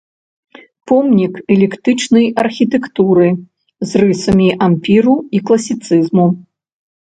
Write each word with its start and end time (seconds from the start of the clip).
Помнік 0.91 1.33
эклектычнай 1.55 2.25
архітэктуры 2.45 3.29
з 3.93 4.03
рысамі 4.05 4.49
ампіру 4.73 5.15
і 5.39 5.47
класіцызму. 5.51 6.27